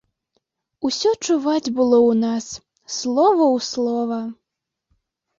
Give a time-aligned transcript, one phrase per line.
[0.87, 2.45] Усё чуваць было ў нас,
[2.95, 4.19] слова ў слова.